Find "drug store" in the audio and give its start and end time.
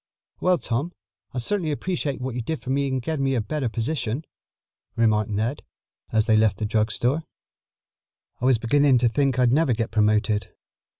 6.65-7.21